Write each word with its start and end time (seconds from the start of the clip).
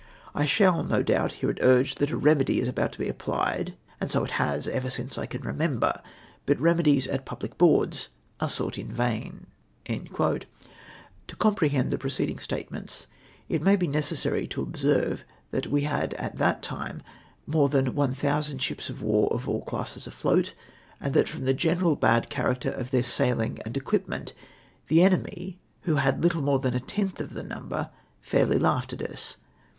"I 0.33 0.45
shall, 0.45 0.83
no 0.83 1.03
doubt, 1.03 1.31
hear 1.33 1.51
it 1.51 1.59
urged 1.61 1.99
that 1.99 2.09
a 2.09 2.17
remedy 2.17 2.59
is 2.59 2.67
about 2.67 2.91
to 2.93 2.97
be 2.97 3.07
applied, 3.07 3.75
and 3.99 4.09
so 4.09 4.23
it 4.23 4.31
has 4.41 4.67
ever 4.67 4.89
since 4.89 5.15
I 5.15 5.27
can 5.27 5.43
remember, 5.43 6.01
but 6.47 6.59
remedies 6.59 7.05
at 7.05 7.23
public 7.23 7.55
boards 7.59 8.09
are 8.39 8.49
sought 8.49 8.79
in 8.79 8.87
vain." 8.87 9.45
To 9.87 10.39
comprehend 11.37 11.91
the 11.91 11.99
preceding 11.99 12.39
statements, 12.39 13.05
it 13.47 13.61
may 13.61 13.75
be 13.75 13.85
necessary 13.87 14.47
to 14.47 14.63
observe 14.63 15.23
that 15.51 15.67
we 15.67 15.81
had 15.83 16.15
at 16.15 16.39
that 16.39 16.63
time 16.63 17.03
more 17.45 17.69
than 17.69 17.93
1000 17.93 18.57
ships 18.57 18.89
of 18.89 19.03
war 19.03 19.31
of 19.31 19.47
all 19.47 19.61
classes 19.61 20.07
afloat, 20.07 20.55
and 20.99 21.13
that 21.13 21.29
from 21.29 21.45
the 21.45 21.53
g 21.53 21.67
eneral 21.69 21.99
bad 21.99 22.27
character 22.31 22.71
of 22.71 22.89
their 22.89 23.03
sailino 23.03 23.59
and 23.67 23.77
o 23.77 23.77
O 23.77 23.79
equipment, 23.81 24.33
the 24.87 25.03
enemy, 25.03 25.59
^vlio 25.85 25.99
had 25.99 26.23
little 26.23 26.41
more 26.41 26.57
than 26.57 26.73
a 26.73 26.79
tenth 26.79 27.19
of 27.19 27.35
the 27.35 27.43
number, 27.43 27.91
fairly 28.19 28.57
laughed 28.57 28.93
at 28.93 29.03
us. 29.03 29.37